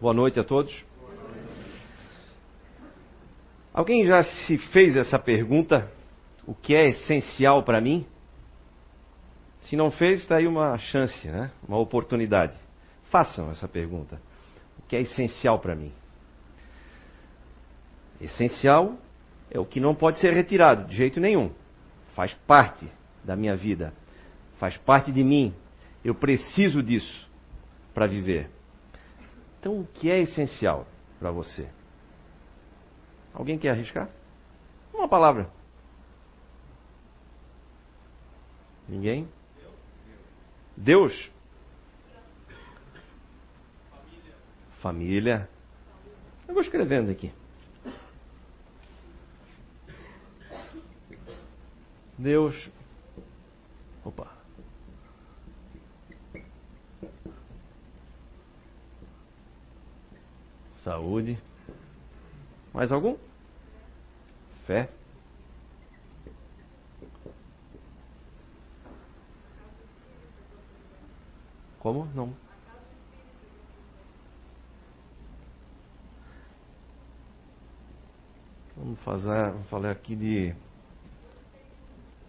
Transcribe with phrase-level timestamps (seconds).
[0.00, 0.74] Boa noite a todos.
[3.74, 5.92] Alguém já se fez essa pergunta?
[6.46, 8.06] O que é essencial para mim?
[9.60, 11.50] Se não fez, está aí uma chance, né?
[11.68, 12.54] uma oportunidade.
[13.10, 14.18] Façam essa pergunta.
[14.78, 15.92] O que é essencial para mim?
[18.22, 18.94] Essencial
[19.50, 21.50] é o que não pode ser retirado de jeito nenhum.
[22.14, 22.90] Faz parte
[23.22, 23.92] da minha vida,
[24.58, 25.54] faz parte de mim.
[26.02, 27.28] Eu preciso disso
[27.92, 28.48] para viver.
[29.60, 30.86] Então, o que é essencial
[31.18, 31.68] para você?
[33.34, 34.08] Alguém quer arriscar?
[34.92, 35.50] Uma palavra.
[38.88, 39.28] Ninguém?
[40.74, 41.30] Deus?
[44.80, 45.46] Família.
[46.48, 47.30] Eu vou escrevendo aqui.
[52.16, 52.70] Deus.
[54.02, 54.39] Opa.
[60.82, 61.38] Saúde.
[62.72, 63.16] Mais algum?
[64.66, 64.88] Fé.
[71.78, 72.06] Como?
[72.14, 72.34] Não.
[78.76, 80.54] Vamos fazer, vamos falar aqui de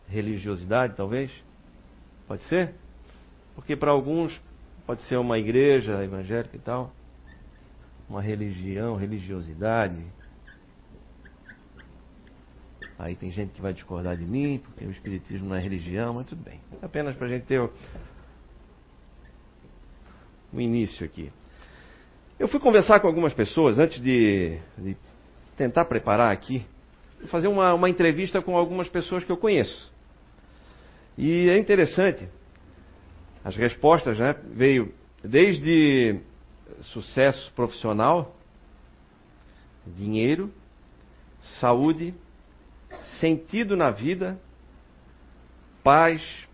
[0.08, 1.31] religiosidade, talvez?
[2.28, 2.76] Pode ser?
[3.56, 4.39] Porque para alguns
[4.86, 6.92] pode ser uma igreja evangélica e tal
[8.12, 10.04] uma religião, religiosidade.
[13.00, 16.28] Aí tem gente que vai discordar de mim, porque o Espiritismo não é religião, mas
[16.28, 16.59] tudo bem.
[16.82, 17.72] Apenas para a gente ter o,
[20.52, 21.32] o, início aqui.
[22.38, 24.98] Eu fui conversar com algumas pessoas antes de, de
[25.56, 26.66] tentar preparar aqui,
[27.28, 29.89] fazer uma, uma entrevista com algumas pessoas que eu conheço.
[31.17, 32.28] E é interessante,
[33.42, 36.20] as respostas né, veio desde
[36.81, 38.36] sucesso profissional,
[39.86, 40.52] dinheiro,
[41.59, 42.14] saúde,
[43.19, 44.39] sentido na vida,
[45.83, 46.48] paz,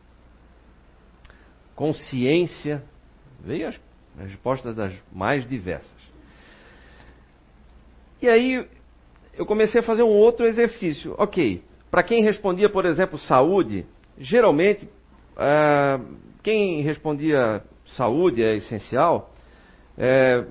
[1.75, 2.83] consciência.
[3.39, 3.79] Veio as
[4.17, 5.97] respostas das mais diversas.
[8.22, 8.67] E aí
[9.35, 11.13] eu comecei a fazer um outro exercício.
[11.17, 13.85] Ok, para quem respondia, por exemplo, saúde,
[14.17, 19.33] geralmente uh, quem respondia saúde é essencial,
[19.97, 20.44] é,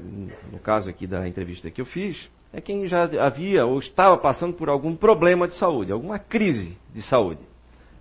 [0.51, 4.55] no caso aqui da entrevista que eu fiz, é quem já havia ou estava passando
[4.55, 7.41] por algum problema de saúde, alguma crise de saúde.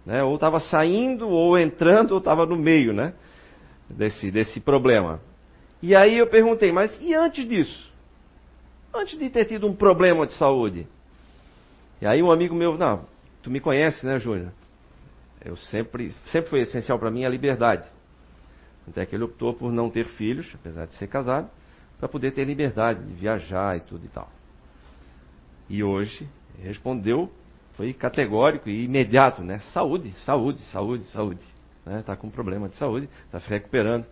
[0.06, 0.24] Né?
[0.24, 3.14] Ou estava saindo, ou entrando, ou estava no meio né?
[3.90, 5.20] desse, desse problema.
[5.82, 7.94] E aí eu perguntei, mas e antes disso?
[8.94, 10.88] Antes de ter tido um problema de saúde?
[12.02, 13.06] E aí um amigo meu, não,
[13.44, 14.52] tu me conhece, né, Júnior?
[15.44, 17.88] Eu sempre, sempre foi essencial para mim a liberdade.
[18.88, 21.50] Até que ele optou por não ter filhos, apesar de ser casado,
[21.98, 24.30] para poder ter liberdade de viajar e tudo e tal.
[25.70, 26.28] E hoje
[26.62, 27.32] respondeu,
[27.74, 29.60] foi categórico e imediato, né?
[29.74, 31.42] Saúde, saúde, saúde, saúde.
[31.80, 32.04] Está né?
[32.06, 34.06] Tá com problema de saúde, está se recuperando.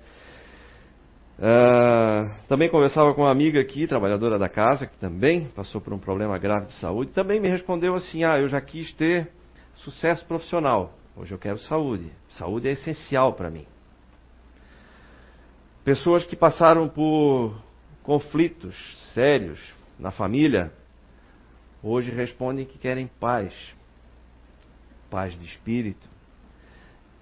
[1.40, 5.98] Uh, também conversava com uma amiga aqui, trabalhadora da casa, que também passou por um
[5.98, 7.12] problema grave de saúde.
[7.12, 9.30] Também me respondeu assim: Ah, eu já quis ter
[9.76, 10.94] sucesso profissional.
[11.16, 12.12] Hoje eu quero saúde.
[12.30, 13.66] Saúde é essencial para mim.
[15.84, 17.54] Pessoas que passaram por
[18.04, 18.76] conflitos
[19.14, 19.60] sérios
[20.00, 20.72] na família,
[21.82, 23.54] hoje respondem que querem paz,
[25.10, 26.08] paz de espírito.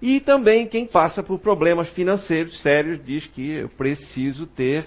[0.00, 4.86] E também quem passa por problemas financeiros sérios diz que eu preciso ter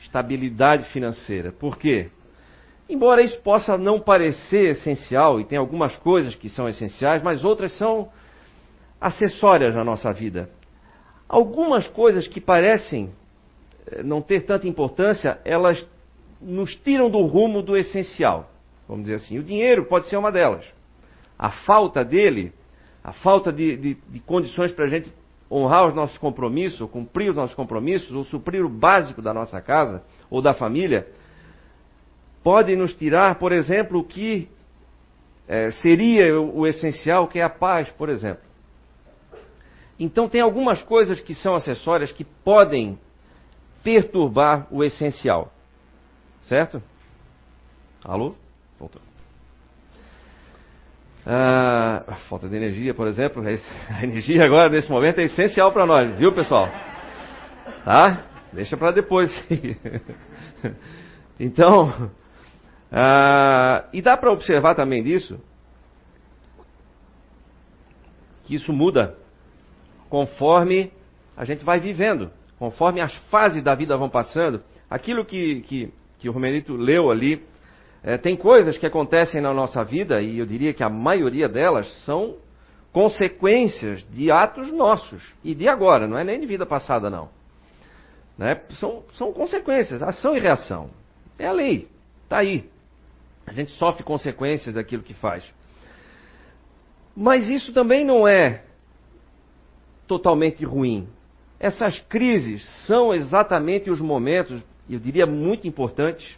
[0.00, 1.52] estabilidade financeira.
[1.52, 2.10] Por quê?
[2.88, 7.72] Embora isso possa não parecer essencial, e tem algumas coisas que são essenciais, mas outras
[7.76, 8.10] são
[8.98, 10.48] acessórias na nossa vida.
[11.30, 13.12] Algumas coisas que parecem
[13.86, 15.86] eh, não ter tanta importância, elas
[16.42, 18.50] nos tiram do rumo do essencial.
[18.88, 19.38] Vamos dizer assim.
[19.38, 20.64] O dinheiro pode ser uma delas.
[21.38, 22.52] A falta dele,
[23.04, 25.12] a falta de, de, de condições para a gente
[25.48, 29.60] honrar os nossos compromissos, ou cumprir os nossos compromissos, ou suprir o básico da nossa
[29.60, 31.06] casa ou da família,
[32.42, 34.48] pode nos tirar, por exemplo, o que
[35.46, 38.49] é, seria o, o essencial, que é a paz, por exemplo.
[40.00, 42.98] Então, tem algumas coisas que são acessórias que podem
[43.84, 45.52] perturbar o essencial.
[46.40, 46.82] Certo?
[48.02, 48.34] Alô?
[48.78, 49.02] Voltou.
[51.26, 53.42] Ah, falta de energia, por exemplo.
[53.44, 56.66] A energia agora, nesse momento, é essencial para nós, viu, pessoal?
[57.84, 58.24] Tá?
[58.54, 59.30] Deixa para depois.
[61.38, 62.10] então,
[62.90, 65.38] ah, e dá para observar também disso
[68.44, 69.19] que isso muda
[70.10, 70.92] conforme
[71.34, 76.28] a gente vai vivendo, conforme as fases da vida vão passando, Aquilo que, que, que
[76.28, 77.46] o Romerito leu ali,
[78.02, 81.88] é, tem coisas que acontecem na nossa vida, e eu diria que a maioria delas
[82.04, 82.36] são
[82.92, 87.28] consequências de atos nossos, e de agora, não é nem de vida passada, não.
[88.36, 88.60] Né?
[88.70, 90.90] São, são consequências, ação e reação.
[91.38, 91.86] É a lei,
[92.24, 92.68] está aí.
[93.46, 95.44] A gente sofre consequências daquilo que faz.
[97.14, 98.64] Mas isso também não é
[100.10, 101.08] totalmente ruim.
[101.60, 106.36] Essas crises são exatamente os momentos, eu diria muito importantes,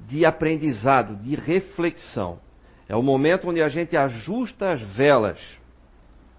[0.00, 2.40] de aprendizado, de reflexão.
[2.88, 5.38] É o momento onde a gente ajusta as velas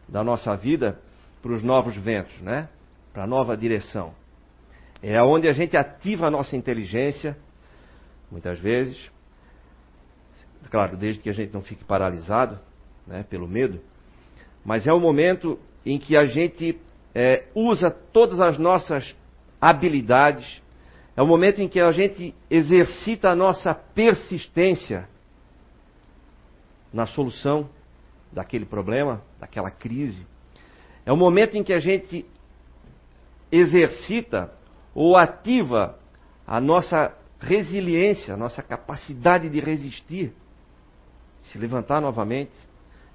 [0.09, 0.99] da nossa vida
[1.41, 2.67] para os novos ventos, né?
[3.13, 4.13] Para a nova direção.
[5.01, 7.37] É onde a gente ativa a nossa inteligência,
[8.29, 9.09] muitas vezes,
[10.69, 12.59] claro, desde que a gente não fique paralisado,
[13.07, 13.79] né, pelo medo,
[14.65, 16.79] mas é o momento em que a gente
[17.13, 19.15] é, usa todas as nossas
[19.59, 20.61] habilidades,
[21.15, 25.07] é o momento em que a gente exercita a nossa persistência
[26.93, 27.69] na solução
[28.31, 30.25] daquele problema, daquela crise.
[31.05, 32.25] É o momento em que a gente
[33.51, 34.51] exercita
[34.93, 35.99] ou ativa
[36.45, 40.33] a nossa resiliência, a nossa capacidade de resistir,
[41.41, 42.51] se levantar novamente.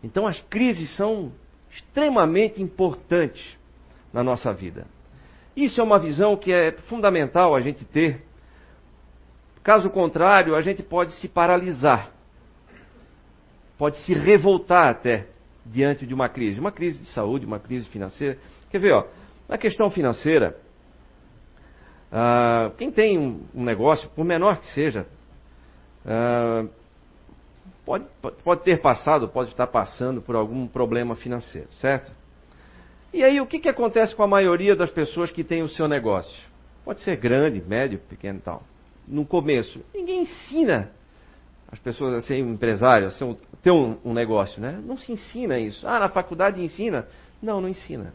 [0.03, 1.33] Então as crises são
[1.77, 3.57] extremamente importantes
[4.13, 4.87] na nossa vida.
[5.55, 8.23] Isso é uma visão que é fundamental a gente ter.
[9.63, 12.11] Caso contrário, a gente pode se paralisar,
[13.77, 15.29] pode se revoltar até
[15.65, 18.39] diante de uma crise, uma crise de saúde, uma crise financeira.
[18.71, 19.07] Quer ver, ó,
[19.49, 20.57] na questão financeira,
[22.13, 25.07] uh, quem tem um, negócio, por menor que seja,
[26.05, 26.69] uh,
[27.87, 28.05] pode,
[28.43, 32.11] pode ter passado, pode estar passando por algum problema financeiro, certo?
[33.15, 35.87] E aí, o que, que acontece com a maioria das pessoas que têm o seu
[35.89, 36.45] negócio?
[36.85, 38.63] Pode ser grande, médio, pequeno e tal.
[39.07, 40.91] No começo, ninguém ensina
[41.71, 44.81] as pessoas a serem empresários, a ser um, ter um, um negócio, né?
[44.85, 45.87] Não se ensina isso.
[45.87, 47.07] Ah, na faculdade ensina.
[47.41, 48.13] Não, não ensina.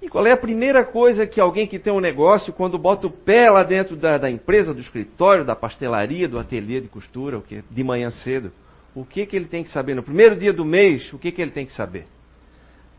[0.00, 3.10] E qual é a primeira coisa que alguém que tem um negócio, quando bota o
[3.10, 7.42] pé lá dentro da, da empresa, do escritório, da pastelaria, do ateliê de costura, o
[7.42, 8.52] que, de manhã cedo,
[8.94, 9.94] o que, que ele tem que saber?
[9.94, 12.06] No primeiro dia do mês, o que, que ele tem que saber?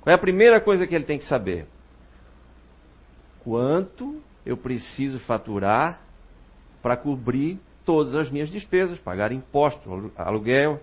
[0.02, 1.66] Qual é a primeira coisa que ele tem que saber?
[3.44, 6.02] Quanto eu preciso faturar
[6.82, 10.80] para cobrir todas as minhas despesas, pagar imposto, aluguel,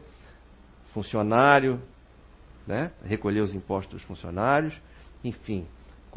[0.92, 1.80] funcionário,
[2.66, 2.90] né?
[3.04, 4.74] recolher os impostos dos funcionários,
[5.22, 5.66] enfim,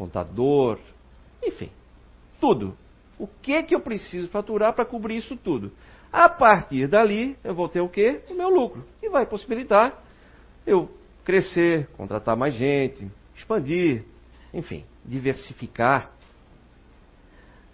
[0.00, 0.78] contador,
[1.44, 1.68] enfim,
[2.40, 2.74] tudo.
[3.18, 5.70] O que que eu preciso faturar para cobrir isso tudo?
[6.10, 8.22] A partir dali, eu vou ter o quê?
[8.30, 8.82] O meu lucro.
[9.02, 10.02] E vai possibilitar
[10.66, 10.88] eu
[11.22, 14.04] crescer, contratar mais gente, expandir,
[14.54, 16.10] enfim, diversificar.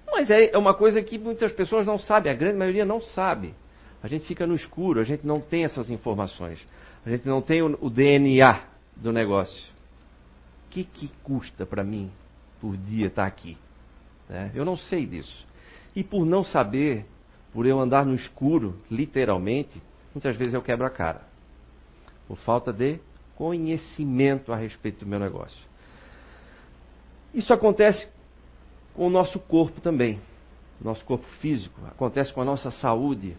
[0.04, 3.54] Mas é, é uma coisa que muitas pessoas não sabem, a grande maioria não sabe.
[4.02, 6.58] A gente fica no escuro, a gente não tem essas informações.
[7.04, 8.64] A gente não tem o DNA
[8.96, 9.75] do negócio
[10.76, 12.10] que, que custa para mim
[12.60, 13.56] por dia estar tá aqui?
[14.28, 14.50] Né?
[14.54, 15.46] Eu não sei disso.
[15.94, 17.06] E por não saber,
[17.52, 19.80] por eu andar no escuro, literalmente,
[20.14, 21.22] muitas vezes eu quebro a cara.
[22.28, 22.98] Por falta de
[23.36, 25.66] conhecimento a respeito do meu negócio.
[27.32, 28.08] Isso acontece
[28.94, 30.20] com o nosso corpo também,
[30.80, 33.36] nosso corpo físico, acontece com a nossa saúde.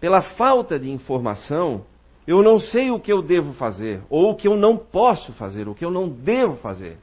[0.00, 1.84] Pela falta de informação,
[2.30, 5.68] eu não sei o que eu devo fazer, ou o que eu não posso fazer,
[5.68, 6.96] o que eu não devo fazer.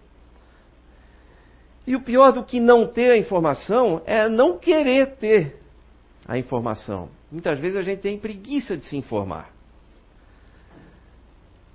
[1.86, 5.60] E o pior do que não ter a informação é não querer ter
[6.26, 7.10] a informação.
[7.30, 9.50] Muitas vezes a gente tem preguiça de se informar.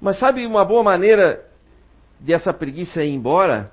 [0.01, 1.47] Mas sabe uma boa maneira
[2.19, 3.71] de essa preguiça ir embora?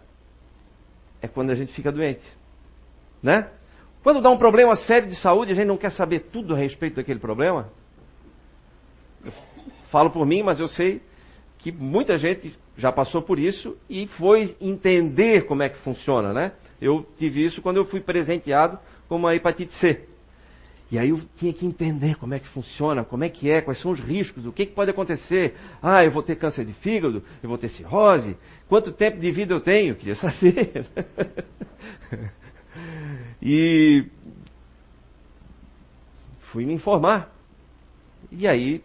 [1.21, 2.25] É quando a gente fica doente.
[3.23, 3.49] Né?
[4.03, 6.97] Quando dá um problema sério de saúde, a gente não quer saber tudo a respeito
[6.97, 7.69] daquele problema
[9.91, 11.01] falo por mim, mas eu sei
[11.57, 16.53] que muita gente já passou por isso e foi entender como é que funciona, né?
[16.81, 20.07] Eu tive isso quando eu fui presenteado com uma hepatite C.
[20.91, 23.79] E aí eu tinha que entender como é que funciona, como é que é, quais
[23.79, 25.53] são os riscos, o que, que pode acontecer.
[25.83, 28.35] Ah, eu vou ter câncer de fígado, eu vou ter cirrose,
[28.67, 29.95] quanto tempo de vida eu tenho?
[29.95, 30.85] Queria saber.
[33.41, 34.05] e
[36.51, 37.31] fui me informar.
[38.31, 38.81] E aí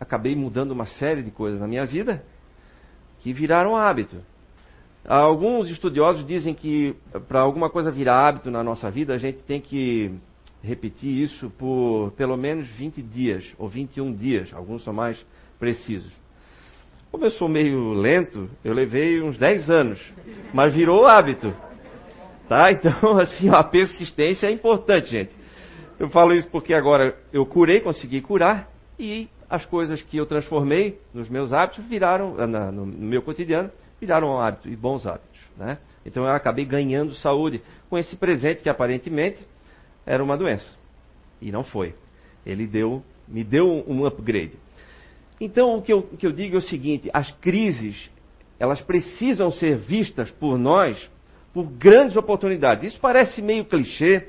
[0.00, 2.24] acabei mudando uma série de coisas na minha vida
[3.20, 4.16] que viraram hábito.
[5.04, 6.96] Alguns estudiosos dizem que
[7.28, 10.10] para alguma coisa virar hábito na nossa vida, a gente tem que
[10.62, 15.24] repetir isso por pelo menos 20 dias ou 21 dias, alguns são mais
[15.58, 16.12] precisos.
[17.10, 20.14] Como eu sou meio lento, eu levei uns 10 anos,
[20.52, 21.52] mas virou hábito.
[22.48, 22.70] Tá?
[22.70, 25.32] Então, assim, a persistência é importante, gente.
[25.98, 31.00] Eu falo isso porque agora eu curei, consegui curar, e as coisas que eu transformei
[31.12, 33.68] nos meus hábitos viraram, na, no, meu cotidiano,
[34.00, 35.40] viraram hábitos e bons hábitos.
[35.56, 35.78] Né?
[36.06, 39.44] Então eu acabei ganhando saúde com esse presente que aparentemente
[40.06, 40.78] era uma doença.
[41.42, 41.94] E não foi.
[42.46, 44.52] Ele deu, me deu um upgrade.
[45.40, 48.08] Então o que eu, que eu digo é o seguinte: as crises
[48.58, 51.10] elas precisam ser vistas por nós
[51.52, 52.84] por grandes oportunidades.
[52.84, 54.28] Isso parece meio clichê,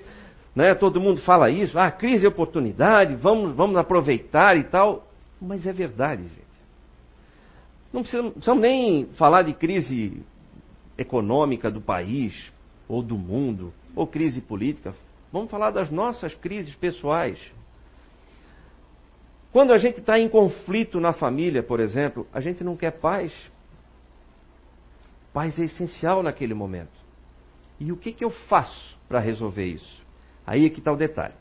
[0.55, 0.73] né?
[0.73, 5.10] Todo mundo fala isso, ah, crise é oportunidade, vamos, vamos aproveitar e tal.
[5.41, 6.51] Mas é verdade, gente.
[7.91, 10.21] Não precisamos, precisamos nem falar de crise
[10.97, 12.51] econômica do país,
[12.87, 14.93] ou do mundo, ou crise política.
[15.31, 17.39] Vamos falar das nossas crises pessoais.
[19.51, 23.33] Quando a gente está em conflito na família, por exemplo, a gente não quer paz.
[25.33, 27.01] Paz é essencial naquele momento.
[27.79, 30.01] E o que, que eu faço para resolver isso?
[30.45, 31.33] Aí é que está o detalhe.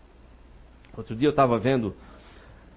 [0.97, 1.95] Outro dia eu estava vendo,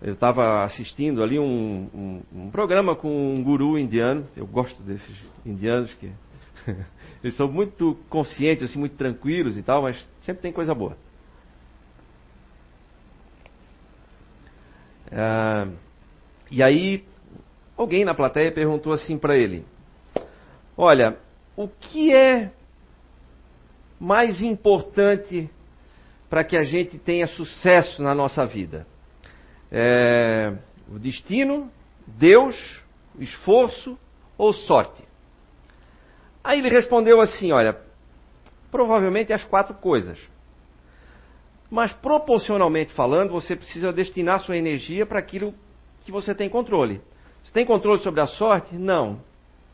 [0.04, 4.28] eu estava assistindo ali um, um, um, programa com um guru indiano.
[4.36, 6.12] Eu gosto desses indianos que
[7.24, 10.98] eles são muito conscientes, assim, muito tranquilos e tal, mas sempre tem coisa boa.
[15.10, 15.70] Ah,
[16.52, 17.06] e aí
[17.78, 19.64] alguém na plateia perguntou assim para ele:
[20.76, 21.18] Olha,
[21.56, 22.52] o que é
[23.98, 25.50] mais importante
[26.30, 28.86] para que a gente tenha sucesso na nossa vida?
[29.76, 30.54] É,
[30.88, 31.72] o destino,
[32.06, 32.56] Deus,
[33.18, 33.98] esforço
[34.38, 35.04] ou sorte?
[36.44, 37.76] Aí ele respondeu assim: Olha,
[38.70, 40.20] provavelmente as quatro coisas.
[41.72, 45.56] Mas proporcionalmente falando, você precisa destinar sua energia para aquilo
[46.04, 47.02] que você tem controle.
[47.44, 48.76] Você tem controle sobre a sorte?
[48.76, 49.20] Não.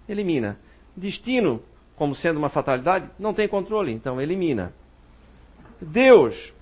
[0.07, 0.57] Elimina.
[0.95, 1.61] Destino,
[1.97, 4.73] como sendo uma fatalidade, não tem controle, então elimina.
[5.81, 6.53] Deus,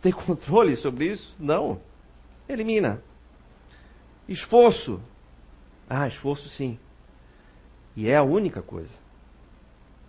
[0.00, 1.36] tem controle sobre isso?
[1.38, 1.78] Não.
[2.48, 3.02] Elimina.
[4.28, 5.00] Esforço.
[5.88, 6.78] Ah, esforço sim.
[7.96, 8.92] E é a única coisa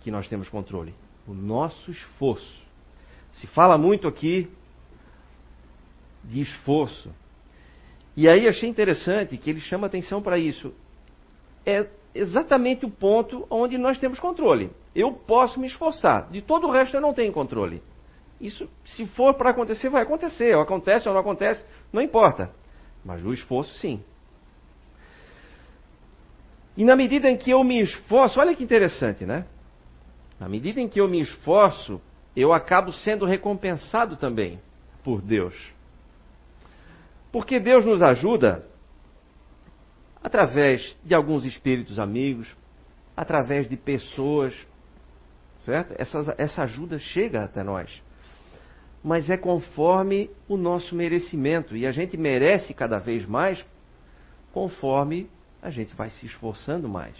[0.00, 0.94] que nós temos controle.
[1.26, 2.62] O nosso esforço.
[3.32, 4.50] Se fala muito aqui
[6.24, 7.12] de esforço.
[8.16, 10.74] E aí achei interessante que ele chama atenção para isso.
[11.64, 14.70] É exatamente o ponto onde nós temos controle.
[14.94, 17.82] Eu posso me esforçar, de todo o resto eu não tenho controle.
[18.40, 20.54] Isso, se for para acontecer, vai acontecer.
[20.54, 22.50] Ou acontece ou não acontece, não importa.
[23.04, 24.02] Mas o esforço, sim.
[26.76, 29.46] E na medida em que eu me esforço, olha que interessante, né?
[30.38, 32.00] Na medida em que eu me esforço,
[32.36, 34.60] eu acabo sendo recompensado também
[35.02, 35.54] por Deus.
[37.32, 38.64] Porque Deus nos ajuda
[40.22, 42.56] através de alguns espíritos amigos,
[43.16, 44.54] através de pessoas,
[45.60, 45.94] certo?
[45.98, 48.02] Essa, essa ajuda chega até nós.
[49.02, 51.76] Mas é conforme o nosso merecimento.
[51.76, 53.64] E a gente merece cada vez mais
[54.52, 55.28] conforme
[55.62, 57.16] a gente vai se esforçando mais.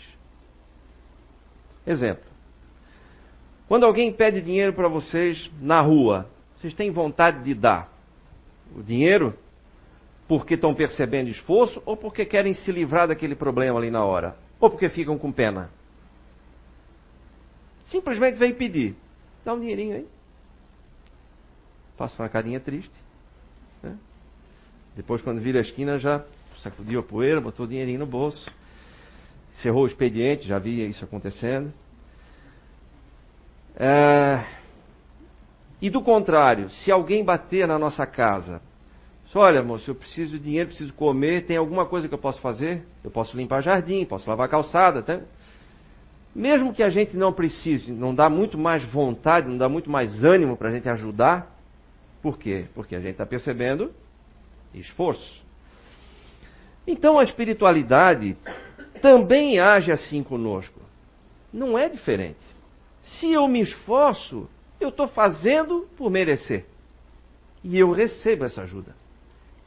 [1.86, 2.24] Exemplo.
[3.68, 7.92] Quando alguém pede dinheiro para vocês na rua, vocês têm vontade de dar
[8.74, 9.36] o dinheiro?
[10.28, 14.36] porque estão percebendo esforço ou porque querem se livrar daquele problema ali na hora?
[14.60, 15.70] Ou porque ficam com pena?
[17.86, 18.94] Simplesmente vem pedir.
[19.42, 20.06] Dá um dinheirinho aí.
[21.98, 22.94] Passa uma carinha triste.
[23.82, 23.96] Né?
[24.96, 26.24] Depois, quando vira a esquina, já
[26.58, 28.50] sacudiu a poeira, botou o dinheirinho no bolso.
[29.54, 31.72] Cerrou o expediente, já via isso acontecendo.
[33.76, 34.46] É...
[35.82, 38.62] E do contrário, se alguém bater na nossa casa
[39.34, 42.84] olha, moço, eu preciso de dinheiro, preciso comer, tem alguma coisa que eu posso fazer?
[43.04, 45.20] Eu posso limpar jardim, posso lavar calçada, tá?
[46.34, 50.24] Mesmo que a gente não precise, não dá muito mais vontade, não dá muito mais
[50.24, 51.57] ânimo para a gente ajudar.
[52.22, 52.66] Por quê?
[52.74, 53.92] Porque a gente está percebendo
[54.74, 55.42] esforço.
[56.86, 58.36] Então a espiritualidade
[59.00, 60.80] também age assim conosco.
[61.52, 62.44] Não é diferente.
[63.00, 64.48] Se eu me esforço,
[64.80, 66.66] eu estou fazendo por merecer.
[67.62, 68.94] E eu recebo essa ajuda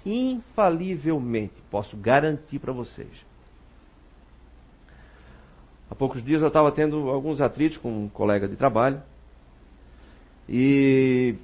[0.05, 3.09] infalivelmente, posso garantir para vocês.
[5.89, 9.01] Há poucos dias eu estava tendo alguns atritos com um colega de trabalho.
[10.47, 11.35] E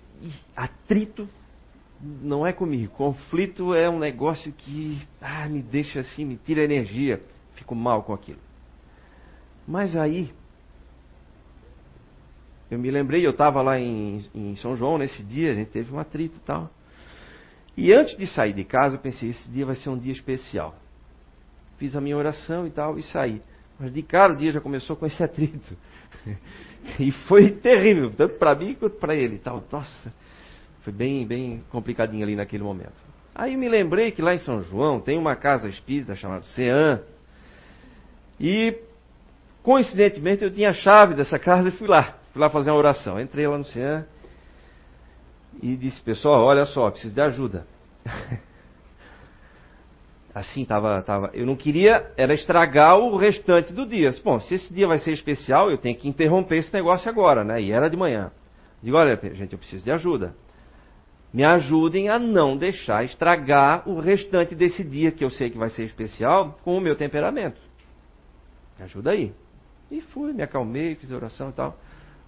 [0.55, 1.27] atrito
[2.01, 2.93] não é comigo.
[2.93, 7.21] Conflito é um negócio que ah, me deixa assim, me tira energia.
[7.55, 8.39] Fico mal com aquilo.
[9.67, 10.31] Mas aí,
[12.69, 15.93] eu me lembrei, eu estava lá em, em São João nesse dia, a gente teve
[15.93, 16.69] um atrito e tal.
[17.75, 20.75] E antes de sair de casa, eu pensei: esse dia vai ser um dia especial.
[21.77, 23.41] Fiz a minha oração e tal e saí.
[23.79, 25.75] Mas de cara o dia já começou com esse atrito.
[26.99, 29.39] E foi terrível, tanto para mim quanto para ele.
[29.39, 29.61] Tal.
[29.69, 30.13] Nossa,
[30.83, 32.93] foi bem, bem complicadinho ali naquele momento.
[33.35, 37.01] Aí me lembrei que lá em São João tem uma casa espírita chamada Cean.
[38.39, 38.79] E
[39.61, 42.15] coincidentemente eu tinha a chave dessa casa e fui lá.
[42.31, 43.19] Fui lá fazer uma oração.
[43.19, 44.05] Entrei lá no Cean
[45.61, 47.67] e disse, pessoal, olha só, preciso de ajuda.
[50.37, 51.31] assim tava, tava.
[51.33, 54.09] Eu não queria era estragar o restante do dia.
[54.23, 57.61] Bom, se esse dia vai ser especial, eu tenho que interromper esse negócio agora, né?
[57.61, 58.31] E era de manhã.
[58.81, 60.35] Digo, olha, gente, eu preciso de ajuda.
[61.33, 65.69] Me ajudem a não deixar estragar o restante desse dia que eu sei que vai
[65.69, 67.59] ser especial com o meu temperamento.
[68.77, 69.33] Me ajuda aí.
[69.89, 71.77] E fui, me acalmei, fiz oração e tal.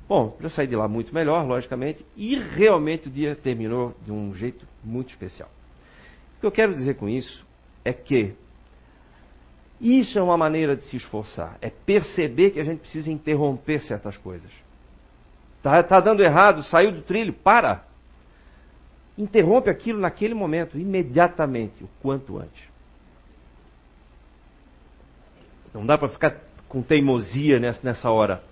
[0.07, 4.33] Bom, eu saí de lá muito melhor, logicamente, e realmente o dia terminou de um
[4.33, 5.49] jeito muito especial.
[6.37, 7.47] O que eu quero dizer com isso
[7.83, 8.36] é que
[9.79, 14.17] isso é uma maneira de se esforçar, é perceber que a gente precisa interromper certas
[14.17, 14.51] coisas.
[15.57, 17.83] Está tá dando errado, saiu do trilho, para.
[19.17, 22.67] Interrompe aquilo naquele momento, imediatamente, o quanto antes.
[25.74, 28.43] Não dá para ficar com teimosia nessa, nessa hora,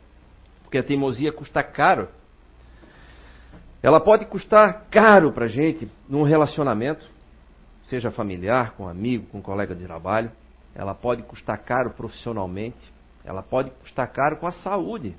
[0.63, 2.09] porque a teimosia custa caro.
[3.81, 7.09] Ela pode custar caro para gente num relacionamento,
[7.87, 10.31] seja familiar, com amigo, com colega de trabalho.
[10.75, 12.77] Ela pode custar caro profissionalmente.
[13.25, 15.15] Ela pode custar caro com a saúde.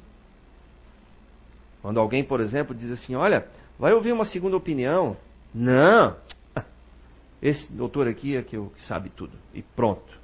[1.83, 3.47] Quando alguém, por exemplo, diz assim: Olha,
[3.79, 5.17] vai ouvir uma segunda opinião.
[5.55, 6.17] Não!
[7.43, 9.33] Esse doutor aqui é que, eu, que sabe tudo.
[9.53, 10.19] E pronto.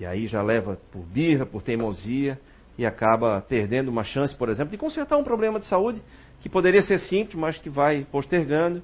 [0.00, 2.38] E aí já leva por birra, por teimosia
[2.76, 6.02] e acaba perdendo uma chance, por exemplo, de consertar um problema de saúde
[6.40, 8.82] que poderia ser simples, mas que vai postergando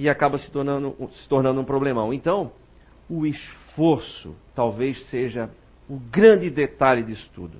[0.00, 2.10] e acaba se tornando, se tornando um problemão.
[2.10, 2.50] Então,
[3.08, 5.50] o esforço talvez seja
[5.86, 7.58] o grande detalhe disso tudo.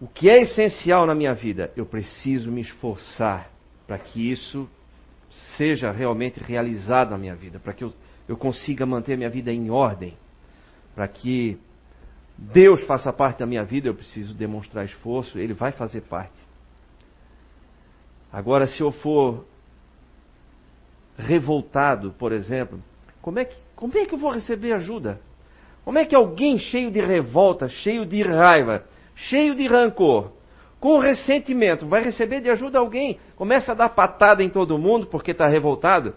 [0.00, 1.72] O que é essencial na minha vida?
[1.76, 3.48] Eu preciso me esforçar
[3.86, 4.68] para que isso
[5.56, 7.92] seja realmente realizado na minha vida, para que eu,
[8.26, 10.14] eu consiga manter minha vida em ordem,
[10.96, 11.56] para que
[12.36, 16.34] Deus faça parte da minha vida, eu preciso demonstrar esforço, Ele vai fazer parte.
[18.32, 19.46] Agora, se eu for
[21.16, 22.80] revoltado, por exemplo,
[23.22, 25.20] como é que, como é que eu vou receber ajuda?
[25.84, 30.32] Como é que alguém cheio de revolta, cheio de raiva, cheio de rancor,
[30.80, 33.18] com ressentimento, vai receber de ajuda alguém?
[33.36, 36.14] Começa a dar patada em todo mundo porque está revoltado?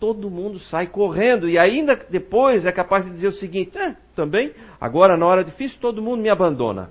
[0.00, 4.52] Todo mundo sai correndo e ainda depois é capaz de dizer o seguinte: eh, também,
[4.80, 6.90] agora na hora difícil todo mundo me abandona.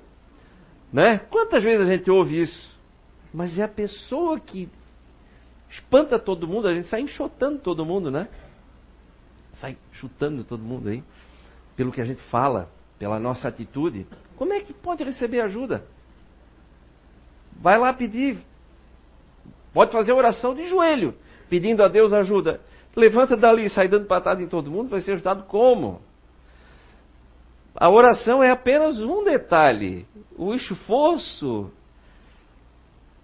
[0.92, 1.20] Né?
[1.30, 2.80] Quantas vezes a gente ouve isso?
[3.34, 4.70] Mas é a pessoa que
[5.72, 8.28] espanta todo mundo, a gente sai enxotando todo mundo, né?
[9.54, 11.04] Sai chutando todo mundo aí,
[11.76, 14.06] pelo que a gente fala, pela nossa atitude.
[14.36, 15.86] Como é que pode receber ajuda?
[17.54, 18.38] Vai lá pedir.
[19.74, 21.16] Pode fazer oração de joelho,
[21.50, 22.60] pedindo a Deus ajuda.
[22.94, 26.02] Levanta dali sai dando patada em todo mundo, vai ser ajudado como?
[27.74, 30.06] A oração é apenas um detalhe.
[30.38, 31.72] O esforço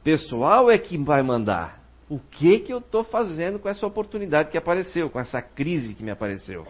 [0.01, 1.76] pessoal é que vai mandar
[2.09, 6.03] o que que eu estou fazendo com essa oportunidade que apareceu, com essa crise que
[6.03, 6.65] me apareceu.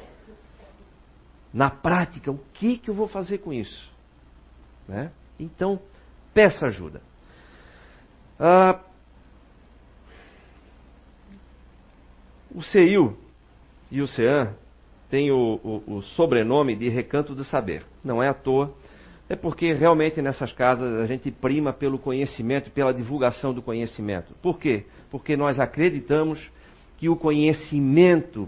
[1.54, 3.92] Na prática, o que que eu vou fazer com isso?
[4.88, 5.12] Né?
[5.40, 5.80] Então,
[6.34, 7.02] peça ajuda.
[8.40, 8.80] Ah,
[12.54, 13.18] o CEIU
[13.92, 14.56] e o CEAN
[15.10, 17.86] têm o, o, o sobrenome de Recanto do Saber.
[18.04, 18.74] Não é à toa
[19.30, 24.34] é porque realmente nessas casas a gente prima pelo conhecimento, pela divulgação do conhecimento.
[24.42, 24.86] Por quê?
[25.12, 26.50] Porque nós acreditamos
[26.98, 28.48] que o conhecimento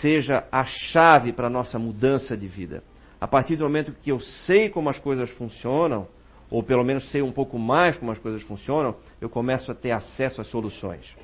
[0.00, 2.82] seja a chave para a nossa mudança de vida.
[3.20, 6.06] A partir do momento que eu sei como as coisas funcionam,
[6.50, 9.92] ou pelo menos sei um pouco mais como as coisas funcionam, eu começo a ter
[9.92, 11.16] acesso às soluções.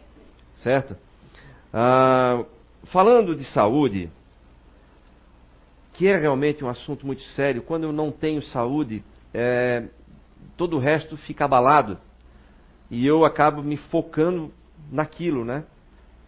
[0.56, 0.96] Certo?
[1.72, 2.44] Ah,
[2.86, 4.10] falando de saúde,
[5.92, 7.62] que é realmente um assunto muito sério.
[7.62, 9.88] Quando eu não tenho saúde, é,
[10.56, 11.98] todo o resto fica abalado.
[12.90, 14.52] E eu acabo me focando
[14.90, 15.64] naquilo, né?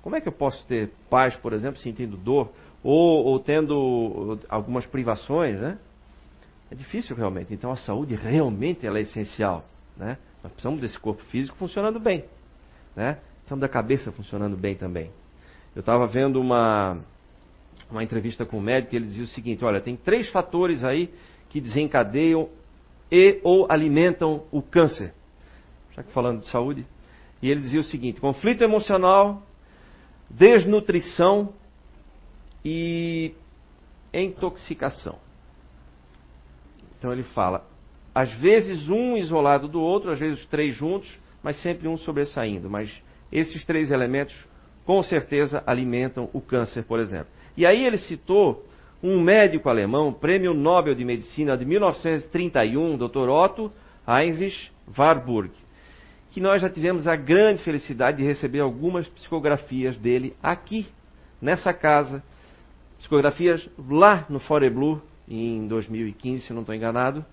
[0.02, 2.50] Como é que eu posso ter paz, por exemplo, sentindo dor?
[2.82, 5.78] Ou, ou tendo algumas privações, né?
[6.70, 7.52] É difícil realmente.
[7.52, 9.64] Então a saúde realmente ela é essencial,
[9.96, 10.18] né?
[10.42, 12.24] Nós precisamos desse corpo físico funcionando bem,
[12.94, 13.18] né?
[13.36, 15.10] Precisamos da cabeça funcionando bem também.
[15.74, 16.98] Eu estava vendo uma,
[17.90, 21.12] uma entrevista com o médico, ele dizia o seguinte: olha, tem três fatores aí
[21.48, 22.48] que desencadeiam
[23.10, 25.12] e ou alimentam o câncer.
[25.92, 26.86] Já que falando de saúde.
[27.40, 29.42] E ele dizia o seguinte: conflito emocional,
[30.28, 31.52] desnutrição
[32.64, 33.34] e
[34.12, 35.18] intoxicação.
[36.98, 37.66] Então ele fala,
[38.14, 42.70] às vezes um isolado do outro, às vezes três juntos, mas sempre um sobressaindo.
[42.70, 42.90] Mas
[43.30, 44.34] esses três elementos
[44.84, 47.28] com certeza alimentam o câncer, por exemplo.
[47.56, 48.64] E aí ele citou
[49.02, 53.28] um médico alemão, prêmio Nobel de Medicina de 1931, Dr.
[53.28, 53.70] Otto
[54.08, 55.52] Heinrich Warburg,
[56.30, 60.86] que nós já tivemos a grande felicidade de receber algumas psicografias dele aqui,
[61.40, 62.22] nessa casa.
[62.98, 67.24] Psicografias lá no Foreblue, em 2015, se não estou enganado.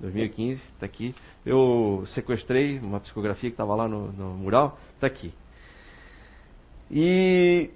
[0.00, 1.14] 2015, está aqui.
[1.46, 5.32] Eu sequestrei uma psicografia que estava lá no, no mural, está aqui.
[6.90, 7.70] E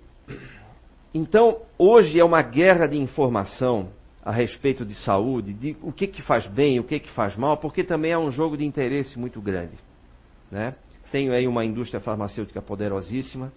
[1.16, 3.88] então hoje é uma guerra de informação
[4.22, 7.56] a respeito de saúde, de o que, que faz bem, o que, que faz mal,
[7.56, 9.74] porque também é um jogo de interesse muito grande.
[10.50, 10.74] Né?
[11.10, 13.52] Tem aí uma indústria farmacêutica poderosíssima,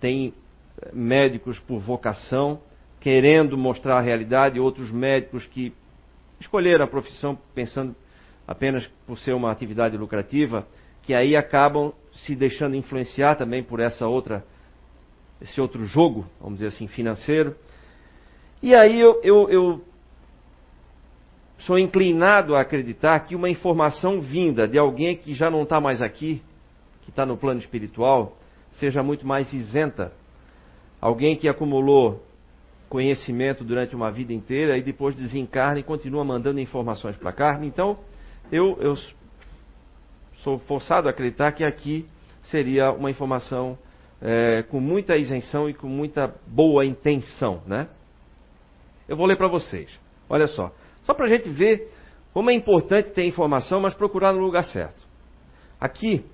[0.00, 0.34] tem
[0.82, 2.60] eh, médicos por vocação,
[3.00, 5.72] querendo mostrar a realidade, outros médicos que
[6.40, 7.94] escolheram a profissão pensando
[8.46, 10.66] apenas por ser uma atividade lucrativa,
[11.02, 14.44] que aí acabam se deixando influenciar também por essa outra,
[15.40, 17.54] esse outro jogo, vamos dizer assim, financeiro.
[18.62, 19.84] E aí eu, eu, eu
[21.58, 26.02] sou inclinado a acreditar que uma informação vinda de alguém que já não está mais
[26.02, 26.42] aqui,
[27.02, 28.36] que está no plano espiritual,
[28.72, 30.12] seja muito mais isenta.
[31.00, 32.24] Alguém que acumulou
[32.88, 37.58] conhecimento durante uma vida inteira e depois desencarna e continua mandando informações para cá.
[37.62, 37.98] Então,
[38.50, 38.96] eu, eu
[40.42, 42.06] sou forçado a acreditar que aqui
[42.42, 43.78] seria uma informação
[44.20, 47.88] é, com muita isenção e com muita boa intenção, né?
[49.08, 49.88] Eu vou ler para vocês.
[50.28, 50.72] Olha só.
[51.02, 51.90] Só para a gente ver
[52.32, 55.02] como é importante ter informação, mas procurar no lugar certo.
[55.80, 56.24] Aqui,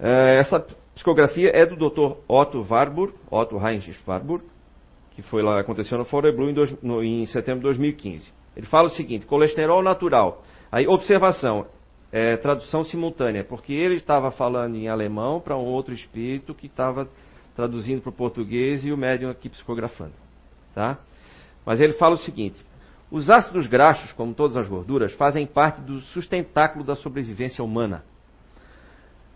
[0.00, 0.58] é, essa
[0.94, 2.16] psicografia é do Dr.
[2.26, 4.44] Otto Warburg, Otto Heinrich Warburg,
[5.12, 8.32] que foi lá, aconteceu no Fore Blue em, dois, no, em setembro de 2015.
[8.56, 10.42] Ele fala o seguinte: colesterol natural.
[10.70, 11.66] Aí, observação,
[12.12, 17.08] é, tradução simultânea, porque ele estava falando em alemão para um outro espírito que estava
[17.56, 20.12] traduzindo para o português e o médium aqui psicografando.
[20.74, 20.98] Tá?
[21.64, 22.62] Mas ele fala o seguinte:
[23.10, 28.04] os ácidos graxos, como todas as gorduras, fazem parte do sustentáculo da sobrevivência humana.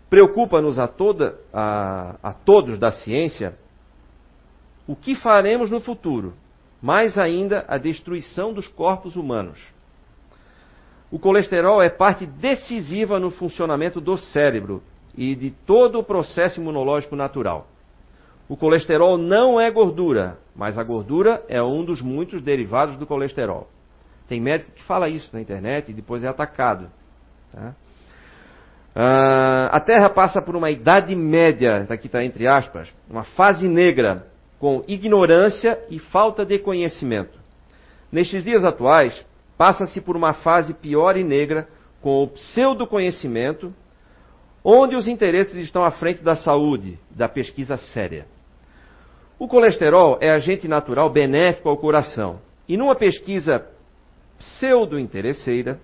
[0.09, 3.57] Preocupa-nos a, toda, a, a todos da ciência
[4.87, 6.33] o que faremos no futuro,
[6.81, 9.59] mais ainda a destruição dos corpos humanos.
[11.11, 14.83] O colesterol é parte decisiva no funcionamento do cérebro
[15.15, 17.67] e de todo o processo imunológico natural.
[18.49, 23.67] O colesterol não é gordura, mas a gordura é um dos muitos derivados do colesterol.
[24.27, 26.89] Tem médico que fala isso na internet e depois é atacado.
[27.53, 27.73] Tá?
[28.95, 34.27] Uh, a Terra passa por uma idade média, aqui está entre aspas, uma fase negra,
[34.59, 37.37] com ignorância e falta de conhecimento.
[38.11, 39.25] Nestes dias atuais,
[39.57, 41.67] passa-se por uma fase pior e negra,
[42.01, 43.73] com o pseudo-conhecimento,
[44.63, 48.25] onde os interesses estão à frente da saúde, da pesquisa séria.
[49.39, 52.39] O colesterol é agente natural benéfico ao coração.
[52.67, 53.65] E numa pesquisa
[54.37, 55.79] pseudo-interesseira,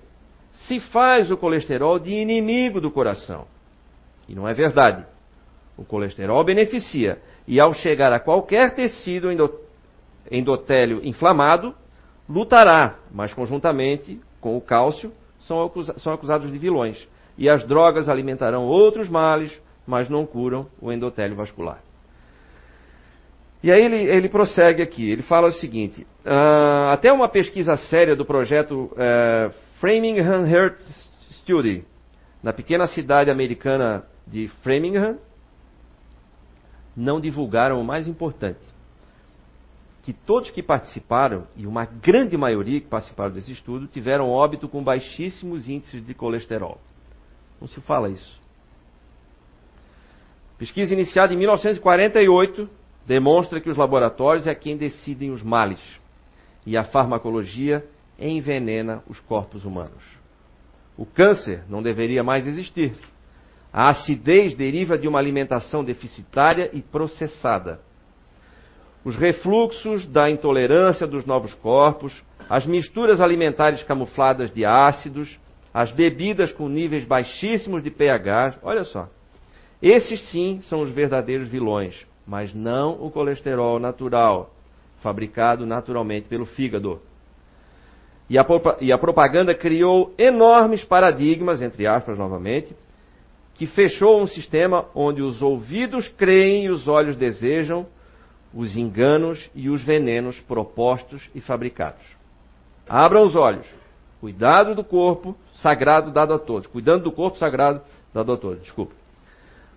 [0.51, 3.45] se faz o colesterol de inimigo do coração.
[4.27, 5.05] E não é verdade.
[5.77, 7.19] O colesterol beneficia.
[7.47, 9.29] E ao chegar a qualquer tecido
[10.31, 11.75] endotélio inflamado,
[12.27, 17.07] lutará, mas conjuntamente com o cálcio, são, são acusados de vilões.
[17.38, 21.81] E as drogas alimentarão outros males, mas não curam o endotélio vascular.
[23.63, 28.15] E aí ele, ele prossegue aqui, ele fala o seguinte: uh, até uma pesquisa séria
[28.15, 30.79] do projeto uh, Framingham Heart
[31.31, 31.86] Study,
[32.41, 35.17] na pequena cidade americana de Framingham,
[36.95, 38.59] não divulgaram o mais importante.
[40.04, 44.84] Que todos que participaram, e uma grande maioria que participaram desse estudo, tiveram óbito com
[44.84, 46.80] baixíssimos índices de colesterol.
[47.60, 48.42] Não se fala isso.
[50.58, 52.70] Pesquisa iniciada em 1948
[53.06, 55.82] demonstra que os laboratórios é quem decidem os males
[56.66, 57.86] e a farmacologia
[58.18, 60.04] envenena os corpos humanos.
[60.98, 62.96] O câncer não deveria mais existir.
[63.72, 67.82] A acidez deriva de uma alimentação deficitária e processada.
[69.06, 75.38] Os refluxos da intolerância dos novos corpos, as misturas alimentares camufladas de ácidos,
[75.74, 79.10] as bebidas com níveis baixíssimos de pH, olha só.
[79.82, 84.52] Esses sim são os verdadeiros vilões, mas não o colesterol natural,
[85.02, 87.02] fabricado naturalmente pelo fígado.
[88.30, 88.46] E a,
[88.80, 92.74] e a, propaganda criou enormes paradigmas, entre aspas novamente,
[93.54, 97.86] que fechou um sistema onde os ouvidos creem e os olhos desejam
[98.54, 102.04] os enganos e os venenos propostos e fabricados.
[102.88, 103.68] Abram os olhos,
[104.24, 106.66] Cuidado do corpo sagrado dado a todos.
[106.68, 107.82] Cuidando do corpo sagrado
[108.13, 108.62] dado a todos.
[108.62, 108.94] Desculpa.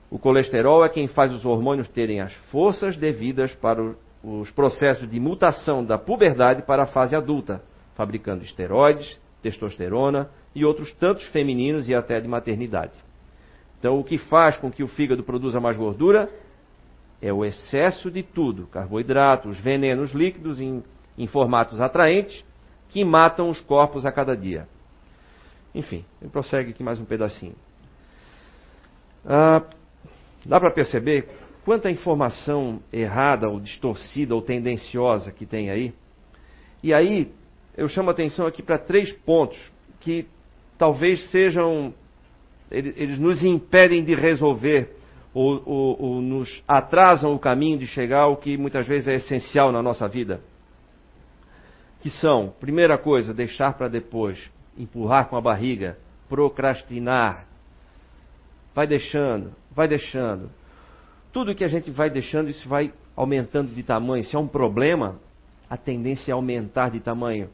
[0.09, 3.83] O colesterol é quem faz os hormônios terem as forças devidas para
[4.23, 7.61] os processos de mutação da puberdade para a fase adulta,
[7.97, 12.93] fabricando esteroides, testosterona e outros tantos femininos e até de maternidade.
[13.81, 16.31] Então, o que faz com que o fígado produza mais gordura
[17.21, 20.83] é o excesso de tudo: carboidratos, venenos líquidos em,
[21.17, 22.45] em formatos atraentes
[22.89, 24.69] que matam os corpos a cada dia.
[25.75, 27.55] Enfim, prossegue aqui mais um pedacinho.
[29.25, 29.63] Ah,
[30.45, 31.29] dá para perceber
[31.65, 35.93] quanta informação errada ou distorcida ou tendenciosa que tem aí?
[36.83, 37.33] E aí,
[37.77, 39.59] eu chamo a atenção aqui para três pontos
[40.01, 40.27] que
[40.79, 41.93] talvez sejam.
[42.71, 44.97] Eles nos impedem de resolver
[45.37, 49.71] ou, ou, ou nos atrasam o caminho de chegar ao que muitas vezes é essencial
[49.71, 50.41] na nossa vida.
[52.01, 57.45] Que são, primeira coisa, deixar para depois, empurrar com a barriga, procrastinar.
[58.75, 60.51] Vai deixando, vai deixando.
[61.35, 64.25] Tudo que a gente vai deixando, isso vai aumentando de tamanho.
[64.25, 65.21] Se é um problema,
[65.69, 67.51] a tendência é aumentar de tamanho.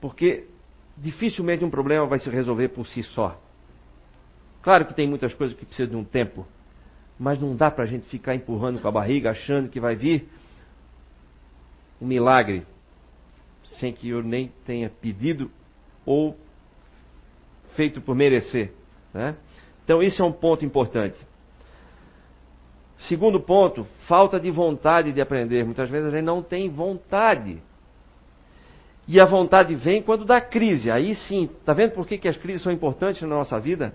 [0.00, 0.48] Porque
[0.96, 3.40] dificilmente um problema vai se resolver por si só.
[4.60, 6.44] Claro que tem muitas coisas que precisam de um tempo,
[7.18, 10.28] mas não dá para a gente ficar empurrando com a barriga, achando que vai vir
[12.00, 12.66] um milagre,
[13.64, 15.50] sem que eu nem tenha pedido
[16.04, 16.36] ou
[17.74, 18.72] feito por merecer.
[19.12, 19.36] Né?
[19.84, 21.16] Então, isso é um ponto importante.
[22.98, 25.64] Segundo ponto, falta de vontade de aprender.
[25.64, 27.62] Muitas vezes a gente não tem vontade.
[29.06, 30.90] E a vontade vem quando dá crise.
[30.90, 33.94] Aí sim, está vendo por que, que as crises são importantes na nossa vida?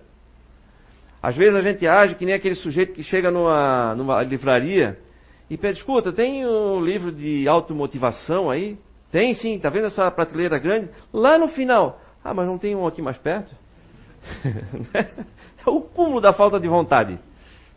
[1.22, 4.98] Às vezes a gente age que nem aquele sujeito que chega numa, numa livraria
[5.50, 8.78] e pede, escuta, tem um livro de automotivação aí?
[9.12, 10.90] Tem sim, está vendo essa prateleira grande?
[11.12, 13.54] Lá no final, ah, mas não tem um aqui mais perto?
[14.94, 17.20] é o cúmulo da falta de vontade.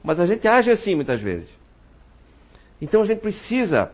[0.03, 1.49] Mas a gente age assim muitas vezes.
[2.81, 3.91] Então a gente precisa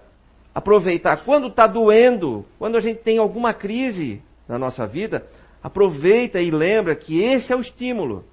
[0.54, 1.18] aproveitar.
[1.24, 5.26] Quando está doendo, quando a gente tem alguma crise na nossa vida,
[5.62, 8.24] aproveita e lembra que esse é o estímulo.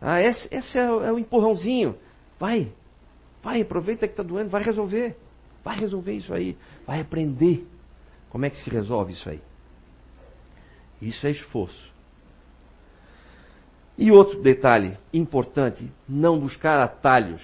[0.00, 1.96] Ah, esse, esse é, o, é o empurrãozinho.
[2.38, 2.72] Vai,
[3.42, 5.16] vai, aproveita que está doendo, vai resolver.
[5.64, 6.56] Vai resolver isso aí.
[6.86, 7.66] Vai aprender
[8.30, 9.40] como é que se resolve isso aí.
[11.00, 11.92] Isso é esforço.
[13.96, 17.42] E outro detalhe importante: não buscar atalhos.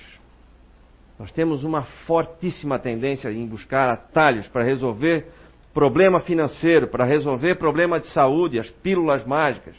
[1.18, 5.28] Nós temos uma fortíssima tendência em buscar atalhos para resolver
[5.72, 9.76] problema financeiro, para resolver problema de saúde, as pílulas mágicas.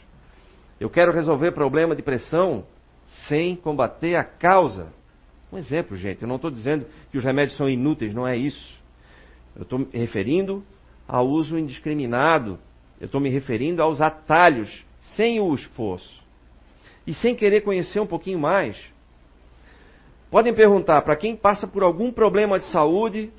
[0.78, 2.64] Eu quero resolver problema de pressão
[3.28, 4.92] sem combater a causa.
[5.52, 8.76] Um exemplo, gente, eu não estou dizendo que os remédios são inúteis, não é isso.
[9.54, 10.62] Eu estou me referindo
[11.08, 12.58] ao uso indiscriminado.
[13.00, 16.22] Eu estou me referindo aos atalhos, sem o esforço.
[17.06, 18.76] E sem querer conhecer um pouquinho mais.
[20.30, 23.32] Podem perguntar para quem passa por algum problema de saúde,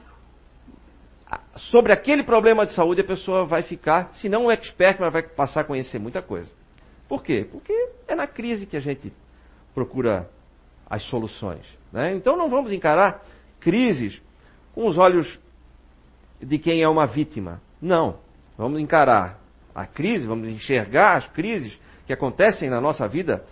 [1.69, 5.23] sobre aquele problema de saúde a pessoa vai ficar, se não um expert, mas vai
[5.23, 6.49] passar a conhecer muita coisa.
[7.07, 7.47] Por quê?
[7.49, 7.73] Porque
[8.07, 9.11] é na crise que a gente
[9.73, 10.29] procura
[10.89, 11.65] as soluções.
[11.91, 12.15] Né?
[12.15, 13.23] Então não vamos encarar
[13.59, 14.21] crises
[14.73, 15.39] com os olhos
[16.41, 17.61] de quem é uma vítima.
[17.81, 18.19] Não.
[18.57, 19.39] Vamos encarar
[19.73, 23.45] a crise, vamos enxergar as crises que acontecem na nossa vida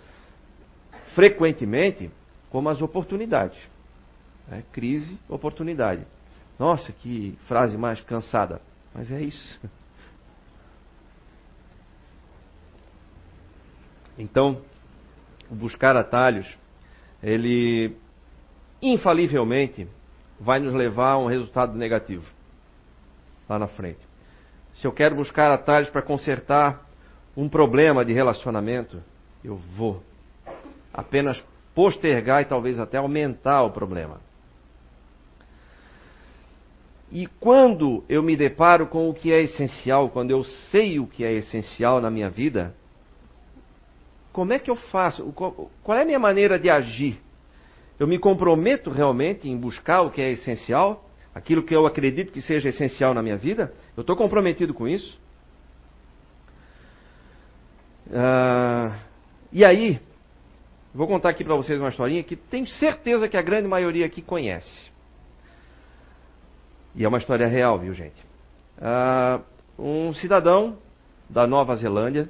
[1.14, 2.10] frequentemente
[2.50, 3.58] como as oportunidades.
[4.50, 6.06] É, crise, oportunidade.
[6.58, 8.60] Nossa, que frase mais cansada.
[8.94, 9.60] Mas é isso.
[14.18, 14.62] Então,
[15.50, 16.46] buscar atalhos,
[17.22, 17.96] ele
[18.80, 19.86] infalivelmente
[20.38, 22.24] vai nos levar a um resultado negativo
[23.48, 24.00] lá na frente.
[24.74, 26.86] Se eu quero buscar atalhos para consertar
[27.36, 29.02] um problema de relacionamento,
[29.44, 30.02] eu vou
[30.92, 31.42] apenas
[31.74, 34.20] postergar e talvez até aumentar o problema.
[37.12, 41.24] E quando eu me deparo com o que é essencial, quando eu sei o que
[41.24, 42.74] é essencial na minha vida,
[44.36, 45.32] como é que eu faço?
[45.32, 47.18] Qual é a minha maneira de agir?
[47.98, 52.42] Eu me comprometo realmente em buscar o que é essencial, aquilo que eu acredito que
[52.42, 53.72] seja essencial na minha vida?
[53.96, 55.18] Eu estou comprometido com isso?
[58.12, 59.00] Ah,
[59.50, 59.98] e aí,
[60.94, 64.20] vou contar aqui para vocês uma historinha que tenho certeza que a grande maioria aqui
[64.20, 64.90] conhece.
[66.94, 68.22] E é uma história real, viu, gente?
[68.78, 69.40] Ah,
[69.78, 70.76] um cidadão
[71.26, 72.28] da Nova Zelândia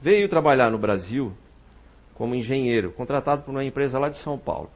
[0.00, 1.32] veio trabalhar no Brasil
[2.14, 4.70] como engenheiro, contratado por uma empresa lá de São Paulo.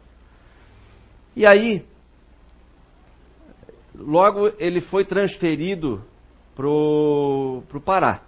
[1.36, 1.84] E aí,
[3.94, 6.02] logo ele foi transferido
[6.54, 8.22] pro, pro Pará.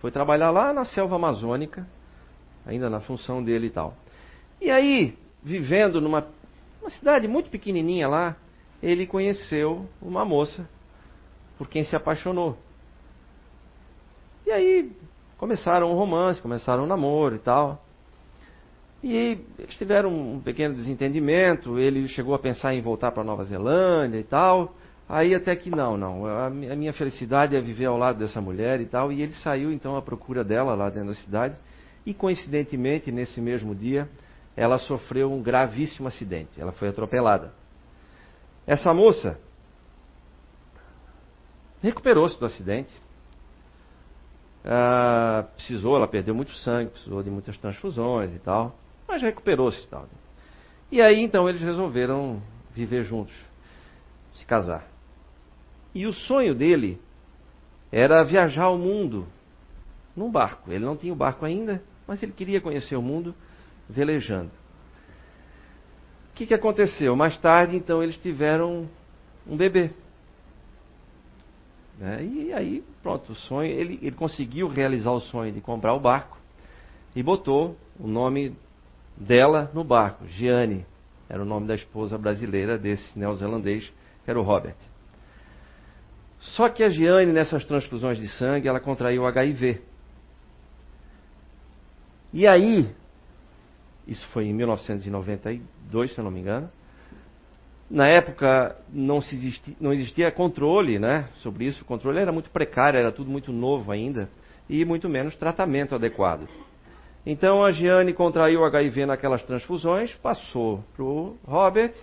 [0.00, 1.86] Foi trabalhar lá na selva amazônica,
[2.64, 3.94] ainda na função dele e tal.
[4.60, 6.26] E aí, vivendo numa
[6.80, 8.36] uma cidade muito pequenininha lá,
[8.82, 10.66] ele conheceu uma moça
[11.58, 12.56] por quem se apaixonou.
[14.46, 14.92] E aí
[15.40, 17.82] começaram um romance, começaram um namoro e tal.
[19.02, 24.18] E eles tiveram um pequeno desentendimento, ele chegou a pensar em voltar para Nova Zelândia
[24.18, 24.74] e tal.
[25.08, 26.26] Aí até que não, não.
[26.26, 29.10] A minha felicidade é viver ao lado dessa mulher e tal.
[29.10, 31.56] E ele saiu então à procura dela lá dentro da cidade.
[32.04, 34.10] E coincidentemente, nesse mesmo dia,
[34.54, 36.60] ela sofreu um gravíssimo acidente.
[36.60, 37.50] Ela foi atropelada.
[38.66, 39.40] Essa moça
[41.82, 42.92] recuperou-se do acidente.
[44.64, 48.76] Ah, precisou, ela perdeu muito sangue, precisou de muitas transfusões e tal,
[49.08, 50.06] mas recuperou-se e tal.
[50.92, 52.42] E aí então eles resolveram
[52.74, 53.34] viver juntos,
[54.34, 54.86] se casar.
[55.94, 57.00] E o sonho dele
[57.90, 59.26] era viajar ao mundo
[60.14, 60.70] num barco.
[60.70, 63.34] Ele não tinha o barco ainda, mas ele queria conhecer o mundo
[63.88, 64.50] velejando.
[66.30, 67.14] O que, que aconteceu?
[67.16, 68.88] Mais tarde, então, eles tiveram
[69.46, 69.90] um bebê.
[72.00, 72.24] Né?
[72.24, 76.38] E aí, pronto, o sonho, ele, ele conseguiu realizar o sonho de comprar o barco
[77.14, 78.56] e botou o nome
[79.14, 80.86] dela no barco, Gianni.
[81.28, 83.86] Era o nome da esposa brasileira desse neozelandês,
[84.24, 84.76] que era o Robert.
[86.40, 89.82] Só que a Gianni, nessas transfusões de sangue, ela contraiu HIV.
[92.32, 92.90] E aí,
[94.06, 96.70] isso foi em 1992, se eu não me engano.
[97.90, 103.00] Na época não, existia, não existia controle né, sobre isso, o controle era muito precário,
[103.00, 104.30] era tudo muito novo ainda,
[104.68, 106.48] e muito menos tratamento adequado.
[107.26, 111.94] Então a Giane contraiu HIV naquelas transfusões, passou para o Robert,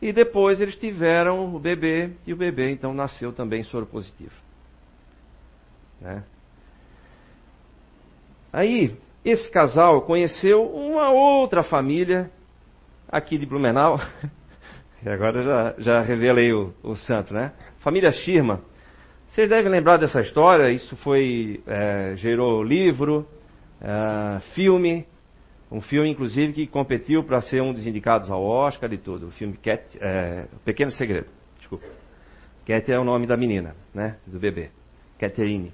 [0.00, 4.34] e depois eles tiveram o bebê, e o bebê então nasceu também soro positivo.
[6.00, 6.24] Né?
[8.50, 12.30] Aí, esse casal conheceu uma outra família
[13.08, 14.00] aqui de Blumenau.
[15.04, 17.52] E agora já, já revelei o, o santo, né?
[17.80, 18.60] Família Shirma.
[19.28, 20.70] Vocês devem lembrar dessa história.
[20.70, 23.26] Isso foi é, gerou livro,
[23.80, 25.04] é, filme,
[25.70, 29.28] um filme inclusive que competiu para ser um dos indicados ao Oscar e tudo.
[29.28, 31.26] O filme Cat, é, Pequeno Segredo.
[31.58, 31.86] Desculpa.
[32.64, 34.18] Cat é o nome da menina, né?
[34.26, 34.70] Do bebê.
[35.18, 35.72] Catherine.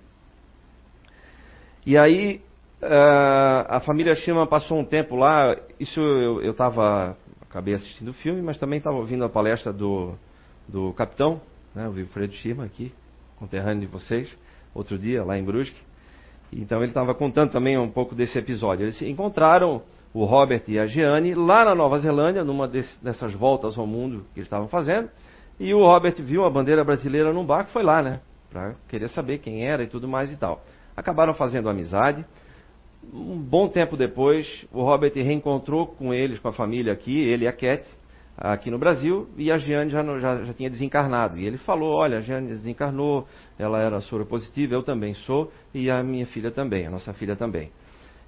[1.84, 2.40] E aí
[2.80, 5.56] Uh, a família Schirman passou um tempo lá.
[5.80, 7.16] Isso eu estava.
[7.48, 10.14] Acabei assistindo o filme, mas também estava ouvindo a palestra do,
[10.68, 11.40] do capitão,
[11.74, 12.92] né, o Wilfredo Schirman, aqui,
[13.36, 14.30] conterrâneo de vocês,
[14.74, 15.80] outro dia, lá em Brusque.
[16.52, 18.84] Então ele estava contando também um pouco desse episódio.
[18.84, 19.82] Eles encontraram
[20.12, 24.26] o Robert e a Gianni lá na Nova Zelândia, numa desse, dessas voltas ao mundo
[24.32, 25.10] que eles estavam fazendo.
[25.60, 28.20] E o Robert viu a bandeira brasileira num barco, foi lá, né?
[28.50, 30.62] Para querer saber quem era e tudo mais e tal.
[30.96, 32.24] Acabaram fazendo amizade.
[33.02, 37.48] Um bom tempo depois, o Robert reencontrou com eles, com a família aqui, ele e
[37.48, 37.84] a Cat,
[38.36, 41.38] aqui no Brasil, e a Giane já, já, já, tinha desencarnado.
[41.38, 43.26] E ele falou: Olha, a Giane desencarnou,
[43.58, 47.34] ela era soro positiva, eu também sou, e a minha filha também, a nossa filha
[47.34, 47.70] também.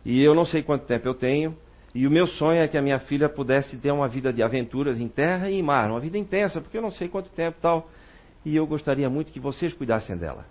[0.05, 1.57] E eu não sei quanto tempo eu tenho,
[1.95, 5.01] e o meu sonho é que a minha filha pudesse ter uma vida de aventuras
[5.01, 7.89] em terra e em mar, uma vida intensa, porque eu não sei quanto tempo tal,
[8.45, 10.47] e eu gostaria muito que vocês cuidassem dela.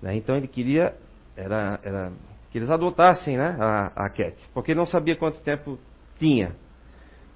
[0.00, 0.16] Né?
[0.16, 0.94] Então ele queria,
[1.36, 2.12] era, era
[2.54, 5.76] que eles adotassem né, a, a Cat, porque não sabia quanto tempo
[6.20, 6.54] tinha.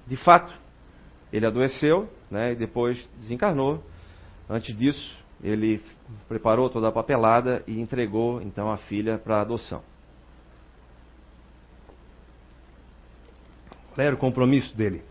[0.07, 0.57] De fato,
[1.29, 3.83] ele adoeceu né, e depois desencarnou.
[4.49, 5.83] Antes disso, ele
[6.29, 9.81] preparou toda a papelada e entregou então a filha para adoção.
[13.93, 15.03] Qual era o compromisso dele?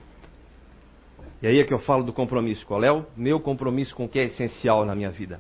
[1.43, 2.65] E aí é que eu falo do compromisso.
[2.65, 5.39] Qual é o meu compromisso com o que é essencial na minha vida?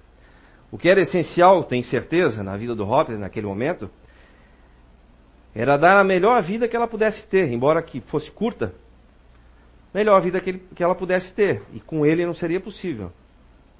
[0.70, 3.90] O que era essencial, tenho certeza, na vida do Hopper naquele momento,
[5.54, 8.74] era dar a melhor vida que ela pudesse ter, embora que fosse curta,
[9.92, 11.62] melhor vida que, ele, que ela pudesse ter.
[11.72, 13.10] E com ele não seria possível.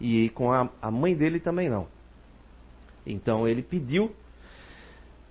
[0.00, 1.86] E com a, a mãe dele também não.
[3.06, 4.12] Então ele pediu,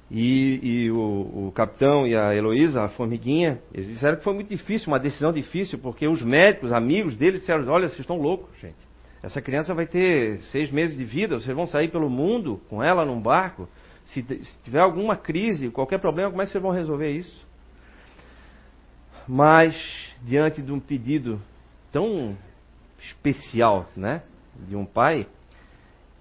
[0.09, 4.49] e, e o, o, capitão e a Heloísa, a formiguinha, eles disseram que foi muito
[4.49, 8.87] difícil, uma decisão difícil, porque os médicos, amigos dele, disseram: Olha, vocês estão loucos, gente.
[9.21, 13.05] Essa criança vai ter seis meses de vida, vocês vão sair pelo mundo com ela
[13.05, 13.67] num barco.
[14.07, 17.45] Se, se tiver alguma crise, qualquer problema, como é que vocês vão resolver isso?
[19.27, 19.75] Mas,
[20.23, 21.41] diante de um pedido
[21.91, 22.37] tão
[22.99, 24.23] especial, né,
[24.67, 25.27] de um pai,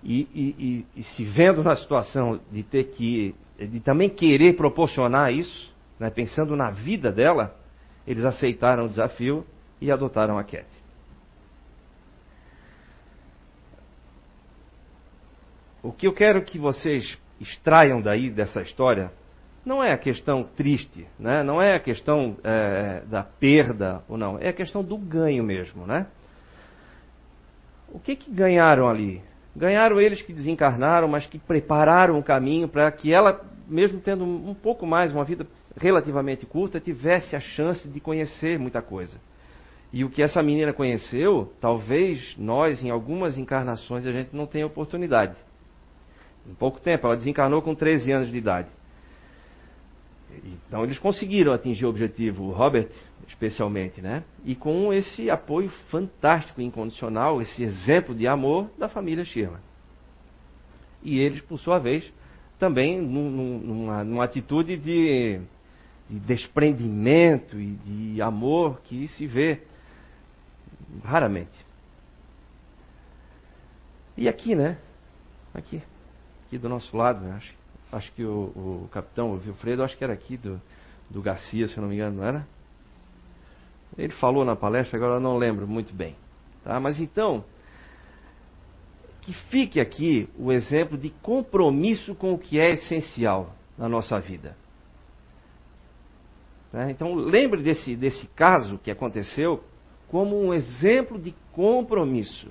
[0.03, 5.33] e, e, e, e, se vendo na situação de ter que, de também querer proporcionar
[5.33, 7.57] isso, né, pensando na vida dela,
[8.07, 9.45] eles aceitaram o desafio
[9.81, 10.67] e adotaram a Cat.
[15.87, 19.11] o que eu quero que vocês extraiam daí dessa história
[19.67, 21.43] não é a questão triste, né?
[21.43, 25.85] não é a questão é, da perda ou não, é a questão do ganho mesmo.
[25.85, 26.07] Né?
[27.91, 29.21] O que, que ganharam ali?
[29.57, 34.55] Ganharam eles que desencarnaram, mas que prepararam o caminho para que ela, mesmo tendo um
[34.55, 39.19] pouco mais, uma vida relativamente curta, tivesse a chance de conhecer muita coisa.
[39.93, 44.67] E o que essa menina conheceu, talvez nós, em algumas encarnações, a gente não tenha
[44.67, 45.35] oportunidade.
[46.49, 48.69] Em pouco tempo, ela desencarnou com 13 anos de idade.
[50.69, 52.89] Então eles conseguiram atingir o objetivo, o Robert
[53.27, 54.25] especialmente, né?
[54.45, 59.61] E com esse apoio fantástico, incondicional, esse exemplo de amor da família Sherman.
[61.03, 62.13] E eles, por sua vez,
[62.59, 65.41] também numa, numa atitude de,
[66.09, 69.61] de desprendimento e de amor que se vê
[71.05, 71.67] raramente.
[74.17, 74.79] E aqui, né?
[75.55, 75.83] Aqui,
[76.57, 77.35] aqui do nosso lado, né?
[77.37, 77.55] acho
[77.93, 80.61] acho que o, o capitão, o Wilfredo, acho que era aqui do,
[81.09, 82.47] do Garcia, se eu não me engano, não era?
[83.97, 86.17] Ele falou na palestra, agora eu não lembro muito bem.
[86.65, 86.81] Tá?
[86.81, 87.45] Mas então,
[89.23, 94.57] que fique aqui o exemplo de compromisso com o que é essencial na nossa vida.
[96.73, 96.91] Tá?
[96.91, 99.63] Então, lembre desse, desse caso que aconteceu
[100.09, 102.51] como um exemplo de compromisso.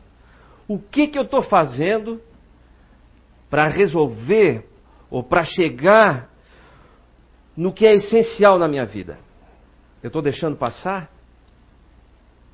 [0.68, 2.22] O que, que eu estou fazendo
[3.56, 4.68] para resolver
[5.10, 6.30] ou para chegar
[7.56, 9.18] no que é essencial na minha vida.
[10.03, 11.10] Eu estou deixando passar?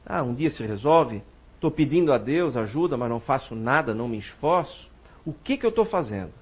[0.06, 1.24] Ah, um dia se resolve.
[1.56, 4.91] Estou pedindo a Deus ajuda, mas não faço nada, não me esforço.
[5.26, 6.34] O que, que eu estou fazendo?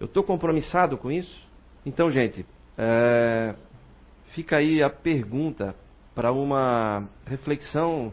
[0.00, 1.40] Eu estou compromissado com isso?
[1.86, 2.44] Então, gente,
[2.76, 3.54] é,
[4.32, 5.76] fica aí a pergunta
[6.12, 8.12] para uma reflexão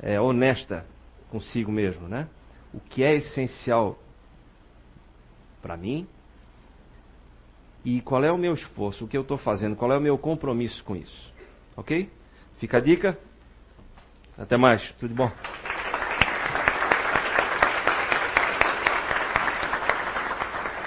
[0.00, 0.84] é, honesta
[1.30, 2.28] consigo mesmo, né?
[2.74, 3.98] O que é essencial
[5.60, 6.06] para mim
[7.84, 10.18] e qual é o meu esforço, o que eu estou fazendo, qual é o meu
[10.18, 11.32] compromisso com isso.
[11.76, 12.10] Ok?
[12.58, 13.18] Fica a dica.
[14.36, 14.92] Até mais.
[14.92, 15.30] Tudo bom?